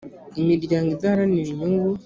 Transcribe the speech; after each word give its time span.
imiryango 0.41 0.89
idaharanira 0.91 1.47
inyungu 1.51 1.89